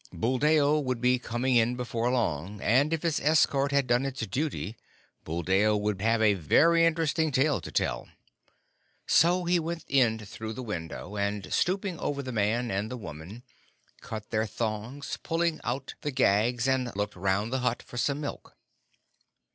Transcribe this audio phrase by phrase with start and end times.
[0.11, 4.75] Buldeo would be coming in before long, and if his escort had done its duty,
[5.23, 8.09] Buldeo would have a very interesting tale to tell.
[9.05, 13.43] So he went in through the window, and, stooping over the man and the woman,
[14.01, 18.55] cut their thongs, pulling out the gags, and looked round the hut for some milk.